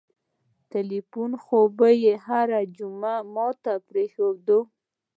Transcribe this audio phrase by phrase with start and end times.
[0.71, 4.59] ټېلفون خو به يې هره جمعه ما ته پرېښووه.